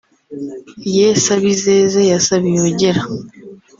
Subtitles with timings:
[0.95, 3.01] Ye Sabizeze ya Sabiyogera